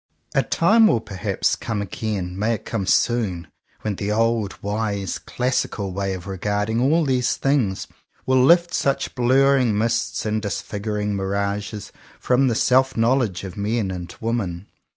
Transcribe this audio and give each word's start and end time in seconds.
A 0.33 0.41
time 0.41 0.87
will 0.87 0.99
perhaps 0.99 1.55
come 1.55 1.79
again— 1.79 2.35
may 2.39 2.55
it 2.55 2.65
come 2.65 2.87
soon!— 2.87 3.45
when 3.81 3.97
the 3.97 4.11
old, 4.11 4.55
wise, 4.63 5.19
classical 5.19 5.91
way 5.91 6.15
of 6.15 6.25
regarding 6.25 6.81
all 6.81 7.05
these 7.05 7.37
things, 7.37 7.85
will 8.25 8.43
lift 8.43 8.73
such 8.73 9.13
blurring 9.13 9.77
mists 9.77 10.25
and 10.25 10.41
disfiguring 10.41 11.15
mirages 11.15 11.91
from 12.19 12.47
the 12.47 12.55
self 12.55 12.97
knowledge 12.97 13.43
of 13.43 13.55
men 13.55 13.91
and 13.91 14.15
women. 14.19 14.65